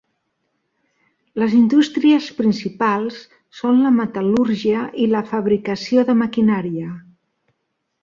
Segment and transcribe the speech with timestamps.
[1.43, 3.21] Les indústries principals
[3.61, 6.93] són la metal·lúrgia i la fabricació de maquinària.